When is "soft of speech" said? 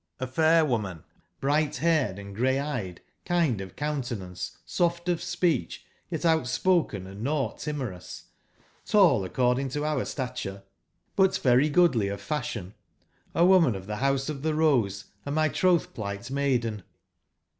4.65-5.85